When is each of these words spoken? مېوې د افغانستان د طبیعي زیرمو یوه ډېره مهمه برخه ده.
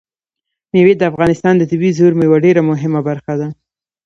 مېوې 0.71 0.93
د 0.97 1.03
افغانستان 1.11 1.53
د 1.57 1.63
طبیعي 1.69 1.95
زیرمو 1.97 2.25
یوه 2.27 2.37
ډېره 2.45 2.61
مهمه 2.69 3.01
برخه 3.09 3.33
ده. 3.39 3.47